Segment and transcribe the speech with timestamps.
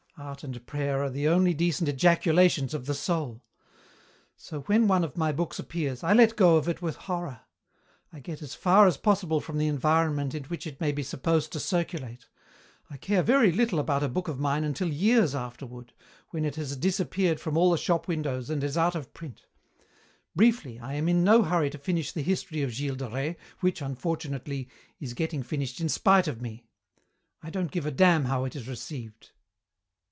[0.17, 3.43] Art and prayer are the only decent ejaculations of the soul.
[4.37, 7.41] So when one of my books appears, I let go of it with horror.
[8.13, 11.51] I get as far as possible from the environment in which it may be supposed
[11.53, 12.27] to circulate.
[12.87, 15.91] I care very little about a book of mine until years afterward,
[16.29, 19.47] when it has disappeared from all the shop windows and is out of print.
[20.35, 23.81] Briefly, I am in no hurry to finish the history of Gilles de Rais, which,
[23.81, 26.67] unfortunately, is getting finished in spite of me.
[27.41, 29.31] I don't give a damn how it is received."